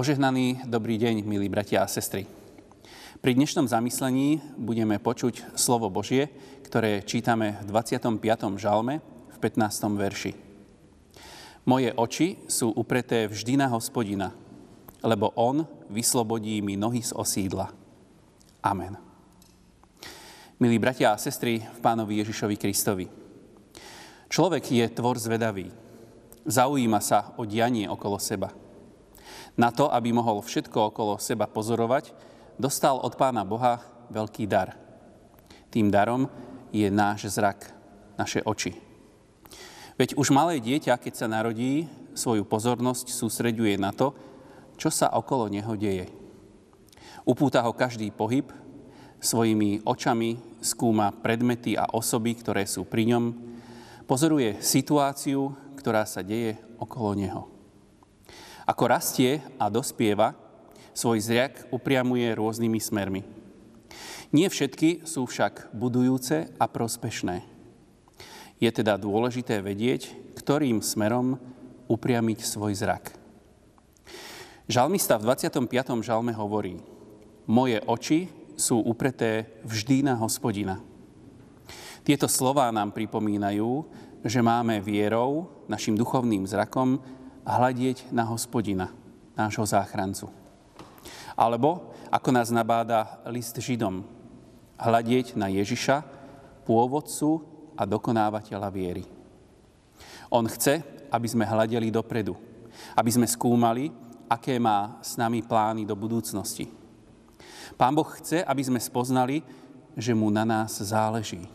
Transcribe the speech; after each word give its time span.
Požehnaný 0.00 0.64
dobrý 0.64 0.96
deň, 0.96 1.28
milí 1.28 1.52
bratia 1.52 1.84
a 1.84 1.92
sestry. 1.92 2.24
Pri 3.20 3.36
dnešnom 3.36 3.68
zamyslení 3.68 4.40
budeme 4.56 4.96
počuť 4.96 5.52
slovo 5.60 5.92
Božie, 5.92 6.32
ktoré 6.64 7.04
čítame 7.04 7.60
v 7.60 7.68
25. 7.68 8.16
žalme 8.56 9.04
v 9.04 9.36
15. 9.36 10.00
verši. 10.00 10.32
Moje 11.68 11.92
oči 11.92 12.40
sú 12.48 12.72
upreté 12.72 13.28
vždy 13.28 13.60
na 13.60 13.68
hospodina, 13.68 14.32
lebo 15.04 15.36
on 15.36 15.68
vyslobodí 15.92 16.64
mi 16.64 16.80
nohy 16.80 17.04
z 17.04 17.12
osídla. 17.12 17.68
Amen. 18.64 18.96
Milí 20.56 20.80
bratia 20.80 21.12
a 21.12 21.20
sestry 21.20 21.60
v 21.60 21.78
pánovi 21.84 22.24
Ježišovi 22.24 22.56
Kristovi. 22.56 23.04
Človek 24.32 24.64
je 24.64 24.84
tvor 24.96 25.20
zvedavý. 25.20 25.68
Zaujíma 26.48 27.04
sa 27.04 27.36
o 27.36 27.44
dianie 27.44 27.84
okolo 27.84 28.16
seba– 28.16 28.48
na 29.60 29.68
to, 29.68 29.92
aby 29.92 30.08
mohol 30.08 30.40
všetko 30.40 30.88
okolo 30.88 31.20
seba 31.20 31.44
pozorovať, 31.44 32.16
dostal 32.56 32.96
od 32.96 33.12
Pána 33.12 33.44
Boha 33.44 33.84
veľký 34.08 34.48
dar. 34.48 34.72
Tým 35.68 35.92
darom 35.92 36.32
je 36.72 36.88
náš 36.88 37.28
zrak, 37.28 37.68
naše 38.16 38.40
oči. 38.40 38.72
Veď 40.00 40.16
už 40.16 40.32
malé 40.32 40.64
dieťa, 40.64 40.96
keď 40.96 41.12
sa 41.12 41.28
narodí, 41.28 41.84
svoju 42.16 42.48
pozornosť 42.48 43.12
sústreďuje 43.12 43.76
na 43.76 43.92
to, 43.92 44.16
čo 44.80 44.88
sa 44.88 45.12
okolo 45.12 45.52
neho 45.52 45.76
deje. 45.76 46.08
Upúta 47.28 47.60
ho 47.60 47.76
každý 47.76 48.08
pohyb, 48.08 48.48
svojimi 49.20 49.84
očami 49.84 50.40
skúma 50.64 51.12
predmety 51.12 51.76
a 51.76 51.84
osoby, 51.92 52.32
ktoré 52.32 52.64
sú 52.64 52.88
pri 52.88 53.12
ňom, 53.12 53.24
pozoruje 54.08 54.56
situáciu, 54.64 55.52
ktorá 55.76 56.08
sa 56.08 56.24
deje 56.24 56.56
okolo 56.80 57.12
neho. 57.12 57.59
Ako 58.68 58.90
rastie 58.90 59.40
a 59.56 59.72
dospieva, 59.72 60.36
svoj 60.92 61.22
zriak 61.22 61.70
upriamuje 61.72 62.28
rôznymi 62.34 62.80
smermi. 62.80 63.22
Nie 64.30 64.46
všetky 64.46 65.08
sú 65.08 65.26
však 65.26 65.74
budujúce 65.74 66.52
a 66.54 66.64
prospešné. 66.70 67.42
Je 68.60 68.70
teda 68.70 69.00
dôležité 69.00 69.64
vedieť, 69.64 70.12
ktorým 70.38 70.84
smerom 70.84 71.40
upriamiť 71.90 72.44
svoj 72.46 72.76
zrak. 72.76 73.16
Žalmista 74.70 75.18
v 75.18 75.26
25. 75.34 75.66
žalme 76.06 76.30
hovorí 76.30 76.78
Moje 77.50 77.82
oči 77.82 78.30
sú 78.54 78.78
upreté 78.78 79.58
vždy 79.66 80.06
na 80.06 80.14
hospodina. 80.14 80.78
Tieto 82.06 82.30
slová 82.30 82.70
nám 82.70 82.94
pripomínajú, 82.94 83.88
že 84.22 84.44
máme 84.44 84.78
vierou, 84.78 85.48
našim 85.66 85.96
duchovným 85.96 86.46
zrakom, 86.46 87.02
hľadieť 87.44 88.12
na 88.12 88.24
hospodina, 88.26 88.92
nášho 89.36 89.64
záchrancu. 89.64 90.28
Alebo, 91.34 91.94
ako 92.12 92.28
nás 92.34 92.52
nabáda 92.52 93.22
list 93.30 93.56
Židom, 93.56 94.04
hľadieť 94.76 95.36
na 95.36 95.48
Ježiša, 95.48 96.04
pôvodcu 96.64 97.44
a 97.76 97.82
dokonávateľa 97.88 98.68
viery. 98.68 99.04
On 100.30 100.44
chce, 100.46 100.84
aby 101.10 101.26
sme 101.26 101.48
hľadeli 101.48 101.90
dopredu, 101.90 102.38
aby 102.94 103.10
sme 103.10 103.26
skúmali, 103.26 103.90
aké 104.30 104.60
má 104.62 105.00
s 105.02 105.18
nami 105.18 105.42
plány 105.42 105.82
do 105.82 105.98
budúcnosti. 105.98 106.70
Pán 107.74 107.96
Boh 107.96 108.06
chce, 108.06 108.44
aby 108.46 108.62
sme 108.62 108.78
spoznali, 108.78 109.42
že 109.98 110.14
mu 110.14 110.30
na 110.30 110.46
nás 110.46 110.78
záleží. 110.78 111.50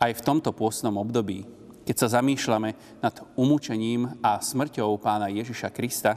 Aj 0.00 0.10
v 0.10 0.24
tomto 0.24 0.50
pôstnom 0.50 0.96
období 0.96 1.44
keď 1.92 2.08
sa 2.08 2.24
zamýšľame 2.24 2.72
nad 3.04 3.12
umúčením 3.36 4.16
a 4.24 4.40
smrťou 4.40 4.96
pána 4.96 5.28
Ježiša 5.28 5.68
Krista, 5.68 6.16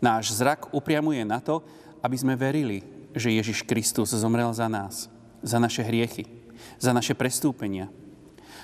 náš 0.00 0.32
zrak 0.32 0.72
upriamuje 0.72 1.20
na 1.28 1.44
to, 1.44 1.60
aby 2.00 2.16
sme 2.16 2.40
verili, 2.40 2.80
že 3.12 3.28
Ježiš 3.28 3.68
Kristus 3.68 4.16
zomrel 4.16 4.48
za 4.56 4.64
nás, 4.64 5.12
za 5.44 5.60
naše 5.60 5.84
hriechy, 5.84 6.24
za 6.80 6.96
naše 6.96 7.12
prestúpenia. 7.12 7.92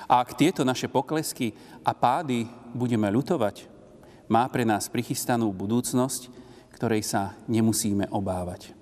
A 0.08 0.24
ak 0.24 0.32
tieto 0.32 0.64
naše 0.64 0.88
poklesky 0.88 1.52
a 1.84 1.92
pády 1.92 2.48
budeme 2.72 3.12
ľutovať, 3.12 3.68
má 4.24 4.48
pre 4.48 4.64
nás 4.64 4.88
prichystanú 4.88 5.52
budúcnosť, 5.52 6.32
ktorej 6.72 7.04
sa 7.04 7.36
nemusíme 7.52 8.08
obávať. 8.08 8.72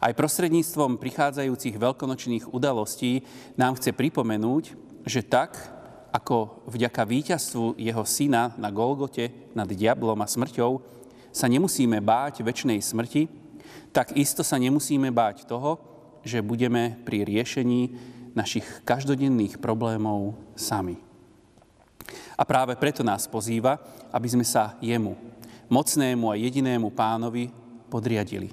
Aj 0.00 0.16
prostredníctvom 0.16 0.96
prichádzajúcich 0.96 1.76
veľkonočných 1.76 2.56
udalostí 2.56 3.20
nám 3.60 3.76
chce 3.76 3.92
pripomenúť, 3.92 4.64
že 5.04 5.20
tak, 5.20 5.76
ako 6.08 6.64
vďaka 6.72 7.04
víťazstvu 7.04 7.76
jeho 7.76 8.04
syna 8.08 8.56
na 8.56 8.72
Golgote 8.72 9.52
nad 9.52 9.68
diablom 9.68 10.16
a 10.24 10.30
smrťou 10.30 10.80
sa 11.28 11.46
nemusíme 11.46 12.00
báť 12.00 12.40
väčšnej 12.40 12.80
smrti, 12.80 13.28
tak 13.92 14.16
isto 14.16 14.40
sa 14.40 14.56
nemusíme 14.56 15.12
báť 15.12 15.44
toho, 15.44 15.76
že 16.24 16.44
budeme 16.44 16.96
pri 17.04 17.28
riešení 17.28 17.92
našich 18.32 18.64
každodenných 18.88 19.60
problémov 19.60 20.36
sami. 20.56 20.96
A 22.38 22.42
práve 22.48 22.72
preto 22.80 23.04
nás 23.04 23.28
pozýva, 23.28 23.76
aby 24.08 24.28
sme 24.32 24.46
sa 24.46 24.80
jemu, 24.80 25.12
mocnému 25.68 26.32
a 26.32 26.40
jedinému 26.40 26.88
pánovi, 26.96 27.52
podriadili. 27.92 28.48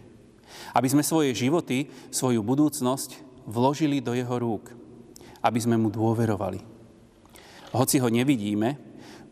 Aby 0.76 0.92
sme 0.92 1.04
svoje 1.06 1.32
životy, 1.32 1.88
svoju 2.12 2.44
budúcnosť 2.44 3.44
vložili 3.48 4.04
do 4.04 4.12
jeho 4.12 4.36
rúk. 4.36 4.76
Aby 5.40 5.60
sme 5.62 5.80
mu 5.80 5.94
dôverovali 5.94 6.75
hoci 7.76 8.00
ho 8.00 8.10
nevidíme, 8.10 8.80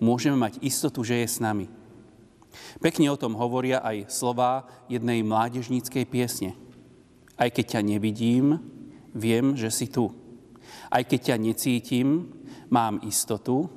môžeme 0.04 0.36
mať 0.36 0.60
istotu, 0.60 1.02
že 1.02 1.24
je 1.24 1.28
s 1.28 1.40
nami. 1.40 1.72
Pekne 2.84 3.10
o 3.10 3.18
tom 3.18 3.34
hovoria 3.34 3.82
aj 3.82 4.12
slová 4.12 4.68
jednej 4.92 5.26
mládežníckej 5.26 6.06
piesne. 6.06 6.52
Aj 7.34 7.50
keď 7.50 7.80
ťa 7.80 7.82
nevidím, 7.82 8.62
viem, 9.16 9.58
že 9.58 9.74
si 9.74 9.90
tu. 9.90 10.14
Aj 10.94 11.02
keď 11.02 11.34
ťa 11.34 11.38
necítim, 11.42 12.30
mám 12.70 13.02
istotu. 13.02 13.70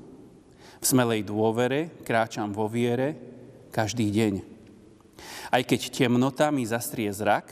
V 0.77 0.85
smelej 0.85 1.25
dôvere 1.25 1.97
kráčam 2.05 2.53
vo 2.53 2.69
viere 2.69 3.17
každý 3.73 4.13
deň. 4.13 4.35
Aj 5.49 5.63
keď 5.65 5.89
temnota 5.89 6.53
mi 6.53 6.69
zastrie 6.69 7.09
zrak, 7.09 7.49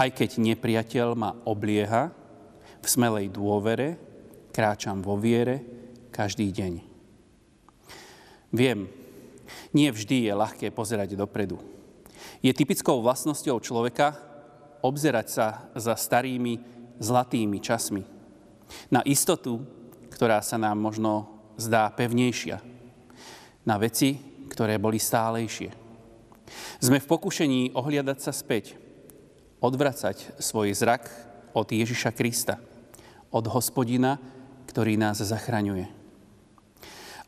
aj 0.00 0.08
keď 0.16 0.40
nepriateľ 0.40 1.08
ma 1.12 1.36
oblieha, 1.44 2.08
v 2.80 2.86
smelej 2.88 3.28
dôvere 3.28 4.00
kráčam 4.56 5.04
vo 5.04 5.20
viere 5.20 5.79
každý 6.10 6.50
deň. 6.50 6.82
Viem, 8.50 8.90
nie 9.70 9.88
vždy 9.90 10.26
je 10.26 10.32
ľahké 10.34 10.66
pozerať 10.74 11.14
dopredu. 11.14 11.62
Je 12.42 12.50
typickou 12.50 12.98
vlastnosťou 12.98 13.62
človeka 13.62 14.18
obzerať 14.82 15.26
sa 15.30 15.46
za 15.78 15.94
starými 15.94 16.58
zlatými 16.98 17.58
časmi. 17.62 18.02
Na 18.90 19.04
istotu, 19.06 19.62
ktorá 20.10 20.42
sa 20.42 20.58
nám 20.58 20.78
možno 20.78 21.30
zdá 21.56 21.88
pevnejšia. 21.94 22.58
Na 23.64 23.76
veci, 23.78 24.18
ktoré 24.50 24.80
boli 24.80 24.98
stálejšie. 24.98 25.70
Sme 26.82 26.98
v 26.98 27.06
pokušení 27.06 27.76
ohliadať 27.76 28.18
sa 28.18 28.32
späť, 28.34 28.74
odvracať 29.62 30.40
svoj 30.42 30.74
zrak 30.74 31.06
od 31.54 31.68
Ježiša 31.70 32.10
Krista, 32.16 32.58
od 33.30 33.46
hospodina, 33.46 34.18
ktorý 34.66 34.98
nás 34.98 35.22
zachraňuje. 35.22 35.99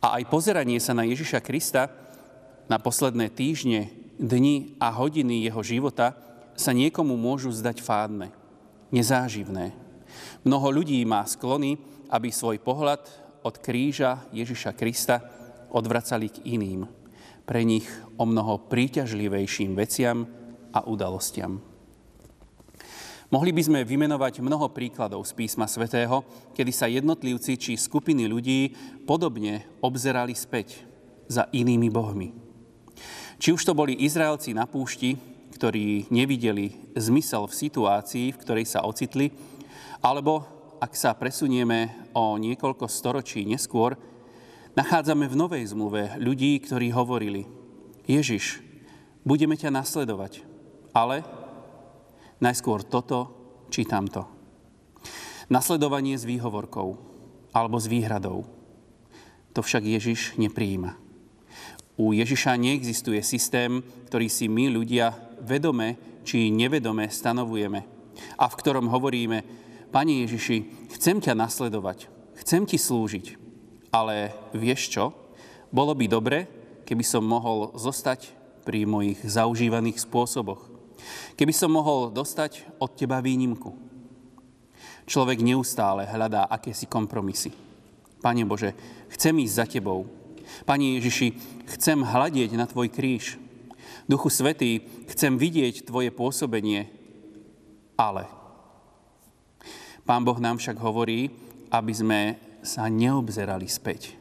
A 0.03 0.19
aj 0.19 0.27
pozeranie 0.27 0.83
sa 0.83 0.99
na 0.99 1.07
Ježiša 1.07 1.39
Krista 1.39 1.87
na 2.67 2.83
posledné 2.83 3.31
týždne, 3.31 3.95
dni 4.19 4.75
a 4.83 4.91
hodiny 4.91 5.47
jeho 5.47 5.62
života 5.62 6.19
sa 6.59 6.75
niekomu 6.75 7.15
môžu 7.15 7.55
zdať 7.55 7.79
fádne, 7.79 8.35
nezáživné. 8.91 9.71
Mnoho 10.43 10.82
ľudí 10.82 10.99
má 11.06 11.23
sklony, 11.23 11.79
aby 12.11 12.35
svoj 12.35 12.59
pohľad 12.59 13.06
od 13.47 13.55
kríža 13.62 14.26
Ježiša 14.35 14.75
Krista 14.75 15.23
odvracali 15.71 16.29
k 16.35 16.50
iným, 16.50 16.85
pre 17.47 17.62
nich 17.62 17.87
o 18.19 18.26
mnoho 18.26 18.59
príťažlivejším 18.67 19.79
veciam 19.79 20.26
a 20.75 20.82
udalostiam. 20.82 21.72
Mohli 23.32 23.49
by 23.56 23.62
sme 23.64 23.81
vymenovať 23.88 24.44
mnoho 24.44 24.69
príkladov 24.69 25.25
z 25.25 25.32
písma 25.32 25.64
svätého, 25.64 26.20
kedy 26.52 26.69
sa 26.69 26.84
jednotlivci 26.84 27.56
či 27.56 27.81
skupiny 27.81 28.29
ľudí 28.29 28.76
podobne 29.08 29.64
obzerali 29.81 30.37
späť 30.37 30.84
za 31.32 31.49
inými 31.49 31.88
bohmi. 31.88 32.29
Či 33.40 33.56
už 33.56 33.64
to 33.64 33.73
boli 33.73 33.96
Izraelci 34.05 34.52
na 34.52 34.69
púšti, 34.69 35.17
ktorí 35.56 36.12
nevideli 36.12 36.93
zmysel 36.93 37.49
v 37.49 37.56
situácii, 37.56 38.37
v 38.37 38.40
ktorej 38.44 38.69
sa 38.69 38.84
ocitli, 38.84 39.32
alebo 40.05 40.44
ak 40.76 40.93
sa 40.93 41.17
presunieme 41.17 42.12
o 42.12 42.37
niekoľko 42.37 42.85
storočí 42.85 43.49
neskôr, 43.49 43.96
nachádzame 44.76 45.25
v 45.25 45.40
Novej 45.40 45.73
zmluve 45.73 46.20
ľudí, 46.20 46.61
ktorí 46.61 46.93
hovorili 46.93 47.49
Ježiš, 48.05 48.61
budeme 49.25 49.56
ťa 49.56 49.73
nasledovať, 49.73 50.44
ale 50.93 51.25
Najskôr 52.43 52.83
toto 52.83 53.31
či 53.71 53.87
tamto. 53.87 54.27
Nasledovanie 55.47 56.19
s 56.19 56.27
výhovorkou 56.27 56.99
alebo 57.55 57.79
s 57.79 57.87
výhradou. 57.87 58.44
To 59.55 59.61
však 59.62 59.87
Ježiš 59.87 60.35
nepríjima. 60.35 60.99
U 61.94 62.11
Ježiša 62.11 62.59
neexistuje 62.59 63.23
systém, 63.23 63.85
ktorý 64.11 64.27
si 64.27 64.50
my 64.50 64.73
ľudia 64.75 65.15
vedome 65.39 65.94
či 66.27 66.50
nevedome 66.50 67.06
stanovujeme 67.06 67.81
a 68.39 68.45
v 68.49 68.59
ktorom 68.59 68.91
hovoríme, 68.91 69.62
Pane 69.93 70.25
Ježiši, 70.25 70.88
chcem 70.97 71.21
ťa 71.21 71.37
nasledovať, 71.37 72.09
chcem 72.41 72.65
ti 72.65 72.81
slúžiť, 72.81 73.37
ale 73.93 74.33
vieš 74.56 74.88
čo? 74.88 75.12
Bolo 75.69 75.93
by 75.93 76.09
dobre, 76.09 76.49
keby 76.88 77.05
som 77.05 77.29
mohol 77.29 77.77
zostať 77.77 78.33
pri 78.65 78.88
mojich 78.88 79.21
zaužívaných 79.21 80.00
spôsoboch. 80.00 80.72
Keby 81.34 81.52
som 81.54 81.72
mohol 81.72 82.12
dostať 82.12 82.78
od 82.78 82.93
teba 82.94 83.22
výnimku. 83.25 83.72
Človek 85.06 85.43
neustále 85.43 86.06
hľadá 86.06 86.46
akési 86.46 86.87
kompromisy. 86.87 87.50
Pane 88.22 88.46
Bože, 88.46 88.72
chcem 89.10 89.34
ísť 89.43 89.54
za 89.58 89.66
tebou. 89.66 90.06
Pane 90.62 90.99
Ježiši, 90.99 91.34
chcem 91.75 91.99
hľadieť 92.06 92.54
na 92.54 92.70
tvoj 92.70 92.87
kríž. 92.87 93.38
Duchu 94.06 94.31
Svetý, 94.31 94.87
chcem 95.10 95.34
vidieť 95.34 95.87
tvoje 95.87 96.14
pôsobenie, 96.14 96.87
ale. 97.99 98.26
Pán 100.02 100.22
Boh 100.26 100.38
nám 100.38 100.58
však 100.58 100.78
hovorí, 100.82 101.31
aby 101.70 101.93
sme 101.94 102.20
sa 102.62 102.87
neobzerali 102.87 103.66
späť. 103.66 104.14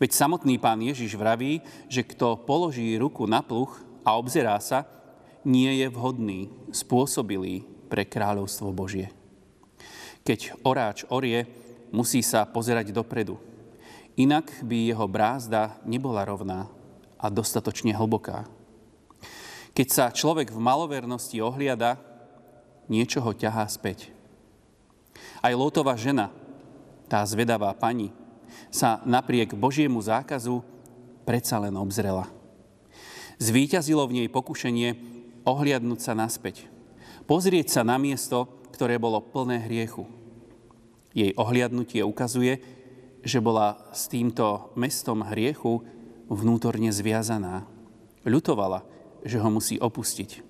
Veď 0.00 0.16
samotný 0.16 0.56
pán 0.56 0.80
Ježiš 0.80 1.16
vraví, 1.16 1.60
že 1.88 2.04
kto 2.04 2.40
položí 2.48 2.96
ruku 2.96 3.28
na 3.28 3.44
pluch 3.44 3.80
a 4.00 4.16
obzerá 4.16 4.56
sa, 4.60 4.88
nie 5.44 5.80
je 5.80 5.86
vhodný, 5.88 6.52
spôsobilý 6.70 7.64
pre 7.88 8.06
kráľovstvo 8.06 8.70
Božie. 8.70 9.10
Keď 10.22 10.62
oráč 10.62 11.02
orie, 11.08 11.48
musí 11.90 12.20
sa 12.20 12.46
pozerať 12.46 12.92
dopredu. 12.94 13.40
Inak 14.20 14.52
by 14.62 14.92
jeho 14.92 15.06
brázda 15.08 15.80
nebola 15.88 16.22
rovná 16.28 16.68
a 17.16 17.26
dostatočne 17.32 17.96
hlboká. 17.96 18.44
Keď 19.72 19.88
sa 19.88 20.12
človek 20.12 20.52
v 20.52 20.60
malovernosti 20.60 21.40
ohliada, 21.40 21.96
niečo 22.90 23.22
ho 23.22 23.32
ťahá 23.32 23.64
späť. 23.70 24.12
Aj 25.40 25.54
Lótová 25.56 25.96
žena 25.96 26.28
tá 27.08 27.24
zvedavá 27.24 27.72
pani 27.74 28.12
sa 28.70 29.02
napriek 29.02 29.56
Božiemu 29.56 29.98
zákazu 29.98 30.62
predsa 31.26 31.58
len 31.58 31.74
obzrela. 31.74 32.28
Zvíťazilo 33.40 34.04
v 34.04 34.20
nej 34.22 34.28
pokušenie 34.28 35.19
ohliadnúť 35.44 36.00
sa 36.00 36.12
naspäť. 36.16 36.68
Pozrieť 37.24 37.80
sa 37.80 37.82
na 37.86 37.96
miesto, 37.96 38.48
ktoré 38.74 38.96
bolo 38.98 39.22
plné 39.22 39.62
hriechu. 39.68 40.08
Jej 41.12 41.34
ohliadnutie 41.36 42.02
ukazuje, 42.06 42.62
že 43.20 43.42
bola 43.42 43.90
s 43.92 44.08
týmto 44.08 44.72
mestom 44.78 45.20
hriechu 45.26 45.84
vnútorne 46.30 46.88
zviazaná. 46.88 47.66
Ľutovala, 48.24 48.86
že 49.26 49.36
ho 49.36 49.48
musí 49.52 49.76
opustiť. 49.76 50.40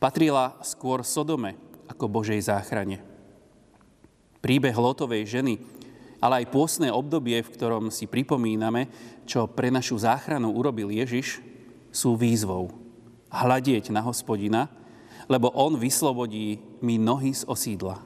Patrila 0.00 0.56
skôr 0.62 1.04
Sodome 1.04 1.56
ako 1.88 2.08
Božej 2.08 2.40
záchrane. 2.46 3.02
Príbeh 4.40 4.76
Lotovej 4.76 5.26
ženy, 5.26 5.58
ale 6.22 6.44
aj 6.44 6.52
pôsne 6.52 6.88
obdobie, 6.92 7.42
v 7.42 7.52
ktorom 7.52 7.90
si 7.92 8.08
pripomíname, 8.08 8.88
čo 9.28 9.50
pre 9.50 9.68
našu 9.68 9.98
záchranu 10.00 10.54
urobil 10.54 10.88
Ježiš, 10.88 11.42
sú 11.90 12.14
výzvou. 12.14 12.85
Hľadieť 13.30 13.90
na 13.90 14.02
hospodina, 14.02 14.70
lebo 15.26 15.50
on 15.54 15.74
vyslobodí 15.74 16.62
mi 16.82 16.96
nohy 16.96 17.34
z 17.34 17.42
osídla. 17.46 18.02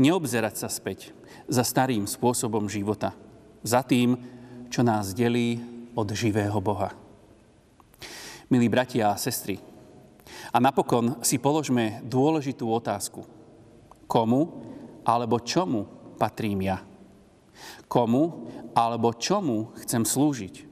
Neobzerať 0.00 0.54
sa 0.58 0.68
späť 0.72 1.14
za 1.46 1.62
starým 1.62 2.08
spôsobom 2.08 2.66
života, 2.66 3.14
za 3.62 3.84
tým, 3.84 4.18
čo 4.72 4.82
nás 4.82 5.14
delí 5.14 5.60
od 5.94 6.08
živého 6.12 6.56
Boha. 6.58 6.92
Milí 8.48 8.66
bratia 8.66 9.12
a 9.12 9.20
sestry, 9.20 9.60
a 10.48 10.58
napokon 10.60 11.20
si 11.20 11.36
položme 11.36 12.00
dôležitú 12.04 12.68
otázku. 12.68 13.24
Komu 14.08 14.64
alebo 15.04 15.40
čomu 15.44 15.84
patrím 16.16 16.64
ja? 16.64 16.80
Komu 17.90 18.48
alebo 18.72 19.12
čomu 19.16 19.76
chcem 19.84 20.04
slúžiť? 20.04 20.67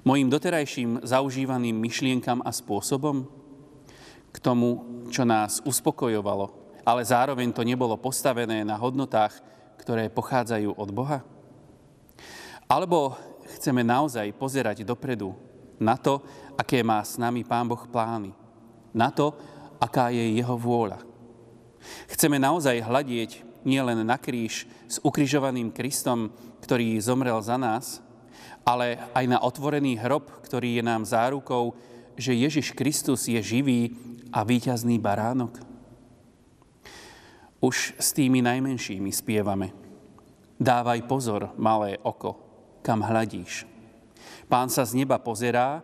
Mojim 0.00 0.32
doterajším 0.32 1.04
zaužívaným 1.04 1.76
myšlienkam 1.76 2.40
a 2.40 2.48
spôsobom? 2.48 3.28
K 4.32 4.36
tomu, 4.40 4.80
čo 5.12 5.28
nás 5.28 5.60
uspokojovalo, 5.60 6.48
ale 6.88 7.04
zároveň 7.04 7.52
to 7.52 7.60
nebolo 7.60 8.00
postavené 8.00 8.64
na 8.64 8.80
hodnotách, 8.80 9.36
ktoré 9.76 10.08
pochádzajú 10.08 10.72
od 10.72 10.88
Boha? 10.88 11.20
Alebo 12.64 13.12
chceme 13.60 13.84
naozaj 13.84 14.32
pozerať 14.40 14.88
dopredu 14.88 15.36
na 15.76 16.00
to, 16.00 16.24
aké 16.56 16.80
má 16.80 17.04
s 17.04 17.20
nami 17.20 17.44
Pán 17.44 17.68
Boh 17.68 17.84
plány, 17.84 18.32
na 18.96 19.12
to, 19.12 19.36
aká 19.76 20.08
je 20.08 20.40
Jeho 20.40 20.56
vôľa. 20.56 21.04
Chceme 22.08 22.40
naozaj 22.40 22.84
hľadieť 22.84 23.44
nielen 23.68 24.00
na 24.00 24.16
kríž 24.16 24.64
s 24.88 24.96
ukrižovaným 25.04 25.68
Kristom, 25.72 26.32
ktorý 26.64 26.96
zomrel 27.04 27.36
za 27.44 27.60
nás, 27.60 28.00
ale 28.64 29.00
aj 29.16 29.24
na 29.26 29.38
otvorený 29.40 29.98
hrob, 29.98 30.28
ktorý 30.44 30.78
je 30.78 30.82
nám 30.84 31.02
zárukou, 31.08 31.74
že 32.14 32.36
Ježiš 32.36 32.76
Kristus 32.76 33.26
je 33.26 33.40
živý 33.40 33.96
a 34.30 34.44
víťazný 34.44 35.00
baránok. 35.00 35.56
Už 37.60 37.96
s 38.00 38.16
tými 38.16 38.40
najmenšími 38.40 39.10
spievame. 39.12 39.72
Dávaj 40.60 41.08
pozor, 41.08 41.52
malé 41.56 41.96
oko, 42.04 42.36
kam 42.84 43.00
hľadíš. 43.00 43.64
Pán 44.48 44.68
sa 44.68 44.84
z 44.84 44.96
neba 44.96 45.16
pozerá, 45.20 45.80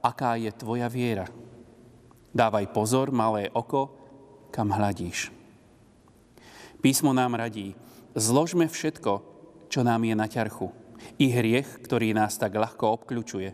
aká 0.00 0.36
je 0.36 0.52
tvoja 0.52 0.88
viera. 0.88 1.28
Dávaj 2.32 2.72
pozor, 2.72 3.12
malé 3.12 3.48
oko, 3.52 3.92
kam 4.52 4.72
hľadíš. 4.72 5.32
Písmo 6.80 7.12
nám 7.12 7.36
radí, 7.36 7.76
zložme 8.16 8.64
všetko, 8.64 9.22
čo 9.68 9.80
nám 9.84 10.02
je 10.04 10.14
na 10.16 10.26
ťarchu, 10.26 10.72
i 11.20 11.28
hriech, 11.28 11.84
ktorý 11.84 12.16
nás 12.16 12.36
tak 12.40 12.56
ľahko 12.56 13.00
obkľúčuje. 13.00 13.50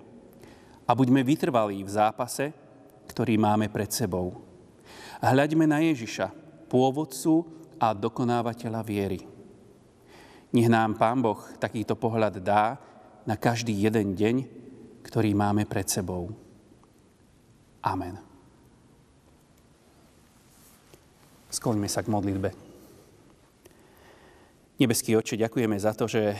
A 0.87 0.91
buďme 0.95 1.27
vytrvalí 1.27 1.83
v 1.83 1.91
zápase, 1.91 2.55
ktorý 3.11 3.39
máme 3.39 3.67
pred 3.71 3.91
sebou. 3.91 4.43
Hľaďme 5.19 5.67
na 5.67 5.83
Ježiša, 5.83 6.31
pôvodcu 6.71 7.47
a 7.81 7.91
dokonávateľa 7.97 8.81
viery. 8.87 9.21
Nech 10.55 10.71
nám 10.71 10.95
Pán 10.95 11.21
Boh 11.21 11.43
takýto 11.59 11.99
pohľad 11.99 12.39
dá 12.41 12.79
na 13.27 13.35
každý 13.35 13.75
jeden 13.75 14.15
deň, 14.15 14.37
ktorý 15.03 15.35
máme 15.35 15.67
pred 15.67 15.87
sebou. 15.91 16.31
Amen. 17.83 18.19
Skloňme 21.51 21.87
sa 21.91 22.03
k 22.03 22.13
modlitbe. 22.13 22.51
Nebeský 24.77 25.17
Oče, 25.17 25.41
ďakujeme 25.41 25.79
za 25.81 25.97
to, 25.97 26.05
že 26.05 26.37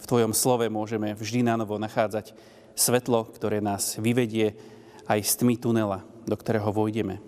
v 0.00 0.08
Tvojom 0.08 0.32
slove 0.36 0.66
môžeme 0.68 1.16
vždy 1.16 1.46
na 1.46 1.56
novo 1.56 1.80
nachádzať 1.80 2.36
svetlo, 2.76 3.24
ktoré 3.32 3.64
nás 3.64 3.96
vyvedie 3.96 4.54
aj 5.08 5.20
z 5.24 5.32
tmy 5.42 5.56
tunela, 5.56 6.04
do 6.28 6.36
ktorého 6.36 6.68
vojdeme. 6.70 7.22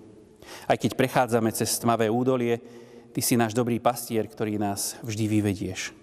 Aj 0.69 0.77
keď 0.77 0.97
prechádzame 0.97 1.51
cez 1.53 1.73
tmavé 1.81 2.13
údolie, 2.13 2.61
Ty 3.09 3.25
si 3.25 3.35
náš 3.41 3.57
dobrý 3.57 3.81
pastier, 3.81 4.29
ktorý 4.29 4.61
nás 4.61 4.95
vždy 5.03 5.27
vyvedieš. 5.27 5.97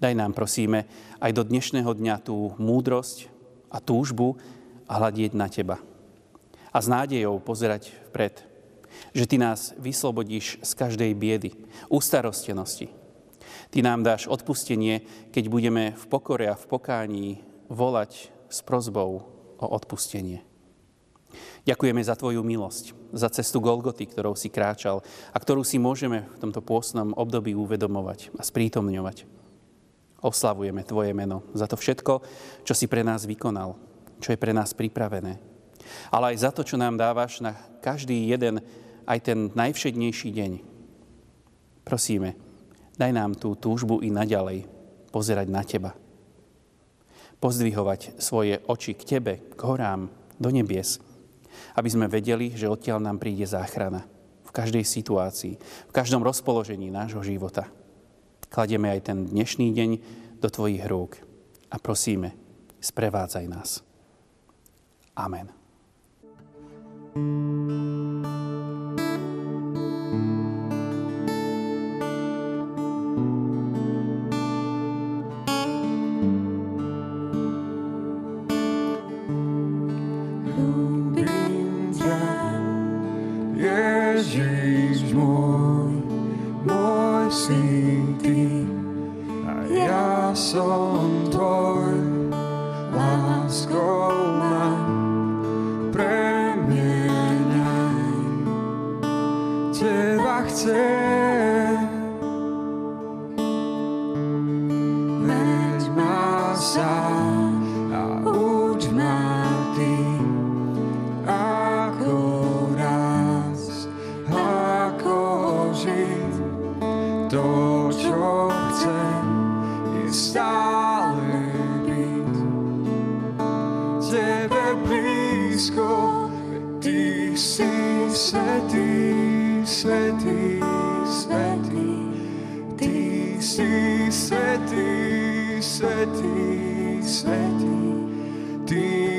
Daj 0.00 0.14
nám, 0.16 0.32
prosíme, 0.32 0.88
aj 1.20 1.34
do 1.36 1.42
dnešného 1.44 1.92
dňa 1.92 2.24
tú 2.24 2.56
múdrosť 2.56 3.28
a 3.68 3.78
túžbu 3.78 4.40
a 4.88 4.96
hľadieť 4.96 5.32
na 5.36 5.46
Teba. 5.50 5.76
A 6.72 6.78
s 6.78 6.86
nádejou 6.88 7.38
pozerať 7.42 7.92
vpred, 8.10 8.42
že 9.12 9.28
Ty 9.28 9.36
nás 9.38 9.76
vyslobodíš 9.76 10.62
z 10.64 10.70
každej 10.72 11.12
biedy, 11.14 11.50
ústarostenosti. 11.92 12.90
Ty 13.68 13.78
nám 13.84 14.00
dáš 14.00 14.24
odpustenie, 14.26 15.04
keď 15.28 15.44
budeme 15.52 15.92
v 15.92 16.04
pokore 16.08 16.48
a 16.48 16.56
v 16.56 16.68
pokání 16.68 17.28
volať 17.68 18.32
s 18.48 18.64
prozbou 18.64 19.28
o 19.60 19.66
odpustenie. 19.68 20.40
Ďakujeme 21.68 22.00
za 22.00 22.16
Tvoju 22.16 22.40
milosť, 22.40 22.96
za 23.12 23.28
cestu 23.28 23.60
Golgoty, 23.60 24.08
ktorou 24.08 24.32
si 24.32 24.48
kráčal 24.48 25.04
a 25.04 25.36
ktorú 25.36 25.60
si 25.60 25.76
môžeme 25.76 26.24
v 26.24 26.40
tomto 26.40 26.64
pôstnom 26.64 27.12
období 27.12 27.52
uvedomovať 27.52 28.32
a 28.40 28.42
sprítomňovať. 28.42 29.28
Oslavujeme 30.24 30.80
Tvoje 30.88 31.12
meno 31.12 31.44
za 31.52 31.68
to 31.68 31.76
všetko, 31.76 32.24
čo 32.64 32.72
si 32.72 32.88
pre 32.88 33.04
nás 33.04 33.28
vykonal, 33.28 33.76
čo 34.24 34.32
je 34.32 34.40
pre 34.40 34.56
nás 34.56 34.72
pripravené. 34.72 35.36
Ale 36.08 36.32
aj 36.32 36.36
za 36.40 36.50
to, 36.56 36.64
čo 36.64 36.80
nám 36.80 36.96
dávaš 36.96 37.44
na 37.44 37.52
každý 37.84 38.32
jeden 38.32 38.64
aj 39.04 39.18
ten 39.28 39.38
najvšednejší 39.52 40.32
deň. 40.32 40.52
Prosíme, 41.84 42.47
daj 42.98 43.10
nám 43.14 43.38
tú 43.38 43.54
túžbu 43.54 44.02
i 44.02 44.10
naďalej 44.10 44.66
pozerať 45.14 45.46
na 45.48 45.62
Teba. 45.62 45.94
Pozdvihovať 47.38 48.18
svoje 48.18 48.58
oči 48.66 48.98
k 48.98 49.16
Tebe, 49.16 49.34
k 49.54 49.60
horám, 49.62 50.10
do 50.38 50.50
nebies, 50.50 51.02
aby 51.74 51.88
sme 51.90 52.10
vedeli, 52.10 52.54
že 52.54 52.70
odtiaľ 52.70 53.02
nám 53.02 53.18
príde 53.18 53.46
záchrana. 53.46 54.06
V 54.46 54.50
každej 54.54 54.82
situácii, 54.82 55.54
v 55.60 55.92
každom 55.92 56.24
rozpoložení 56.24 56.90
nášho 56.90 57.22
života. 57.22 57.70
Kladieme 58.48 58.90
aj 58.90 59.12
ten 59.12 59.18
dnešný 59.28 59.70
deň 59.76 59.90
do 60.40 60.48
Tvojich 60.48 60.82
rúk 60.88 61.20
a 61.68 61.76
prosíme, 61.76 62.32
Sprevádzaj 62.80 63.46
nás. 63.50 63.82
Amen. 65.18 65.50
A 90.54 91.17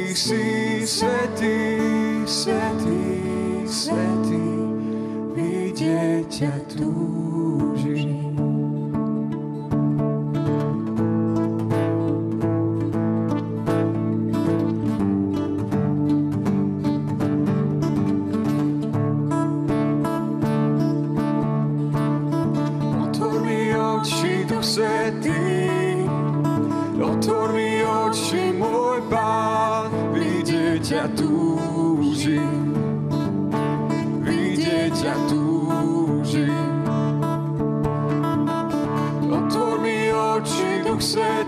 Svetý 0.09 0.17
si, 0.17 0.87
svetý, 0.89 1.57
svetý, 2.25 2.97
svetý, 3.69 4.41
vidieť 5.37 6.25
ťa 6.25 6.53
túžim. 6.65 8.17
Oczy, 23.99 24.47
Duch 24.47 24.63
Svetý, 24.63 25.37
otvor 26.97 27.51
mi 27.53 27.83
oči 27.83 28.55
môj, 28.57 28.88
ťa 30.89 31.05
túžim, 31.13 32.74
vidieť 34.25 34.89
ťa 34.89 35.15
túžim. 35.29 36.81
Otvor 39.29 39.86
mi 39.86 40.10
oči, 40.10 40.81
Duch 40.81 40.98
Svetý, 40.98 41.38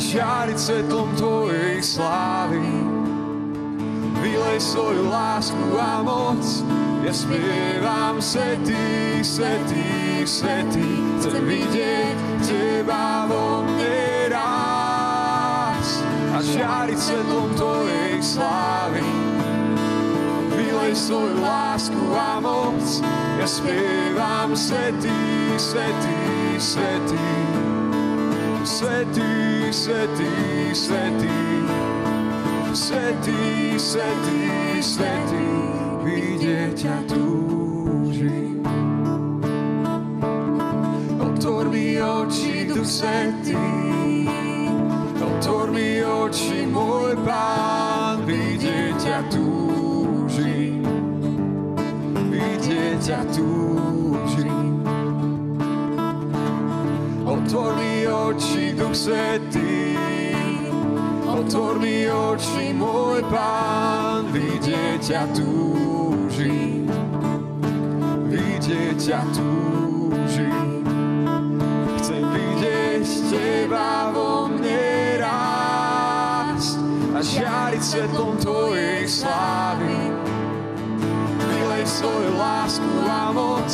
žiariť 0.00 0.58
svetlom 0.58 1.14
Tvojej 1.14 1.78
slávy. 1.78 2.66
Vylej 4.18 4.58
svoju 4.58 5.06
lásku 5.06 5.66
a 5.78 6.02
moc, 6.02 6.42
ja 7.06 7.14
spievam 7.14 8.18
svetý, 8.18 9.22
svetý, 9.22 9.86
svetý. 10.26 10.88
Chcem 11.22 11.44
vidieť 11.46 12.16
Teba 12.42 13.30
vo 13.30 13.62
mne 13.62 14.34
raz 14.34 16.02
a 16.34 16.42
žiariť 16.42 16.98
svetlom 16.98 17.54
Tvojej 17.54 18.18
slávy. 18.18 19.06
Vylej 20.58 20.94
svoju 20.98 21.38
lásku 21.38 22.02
a 22.10 22.42
moc, 22.42 22.82
ja 23.38 23.46
spievam 23.46 24.58
svetý, 24.58 25.14
svetý, 25.54 26.18
svetý. 26.58 27.73
Svetý, 28.64 29.68
svetý, 29.68 30.32
svetý, 30.72 31.36
svetý, 32.72 33.76
svetý, 33.76 34.40
svetý, 34.80 35.46
vidieť 36.00 36.72
ťa 36.72 36.96
túžim. 37.04 38.64
Otvor 41.20 41.68
mi 41.68 42.00
oči, 42.00 42.64
tu 42.72 42.80
svetý, 42.88 43.60
otvor 45.20 45.68
mi 45.68 46.00
oči, 46.00 46.64
môj 46.64 47.20
Pán, 47.20 48.24
vidieť 48.24 48.96
ťa 48.96 49.18
túžim, 49.28 49.63
Svetý, 58.94 59.98
otvor 61.26 61.82
mi 61.82 62.06
oči, 62.06 62.70
môj 62.78 63.26
Pán, 63.26 64.30
vidieť 64.30 65.02
ťa 65.02 65.24
túžim, 65.34 66.86
vidieť 68.30 68.94
ťa 68.94 69.20
túžim. 69.34 70.86
Chcem 71.98 72.22
vidieť 72.22 73.04
Teba 73.34 74.14
vo 74.14 74.46
mne 74.46 75.18
rásť 75.18 76.78
a 77.12 77.18
žiariť 77.18 77.82
svetlom 77.82 78.38
Tvojej 78.38 79.10
slávy. 79.10 80.33
Vylej 81.74 81.90
svoju 81.90 82.38
lásku 82.38 82.92
a 83.02 83.34
moc, 83.34 83.66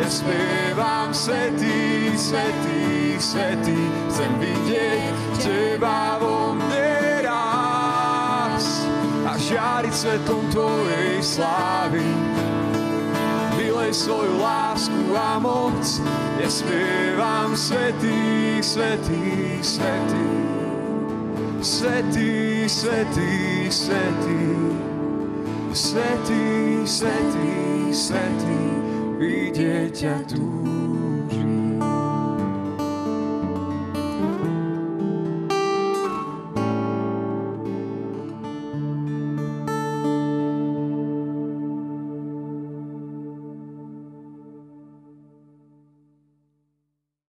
ja 0.00 0.08
spievam 0.08 1.12
svetý, 1.12 2.08
svetý, 2.16 3.20
svetý, 3.20 3.76
chcem 4.08 4.32
vidieť 4.40 5.12
Teba 5.44 6.16
vo 6.24 6.56
mne 6.56 7.20
raz 7.20 8.88
a 9.28 9.36
žiariť 9.36 9.92
svetom 9.92 10.40
Tvojej 10.56 11.20
slávy. 11.20 12.08
Vylej 13.60 13.92
svoju 13.92 14.40
lásku 14.40 15.04
a 15.12 15.36
moc, 15.36 15.84
ja 16.40 16.48
spievam 16.48 17.52
svetý, 17.52 18.56
svetý, 18.64 19.60
svetý. 19.60 20.28
Svetý, 21.60 22.64
svetý, 22.72 23.68
svetý, 23.68 24.40
svetý, 25.74 26.86
svetý, 26.86 27.90
svetý, 27.90 28.62
vidieť 29.18 29.90
ťa 29.90 30.16
tu. 30.30 30.93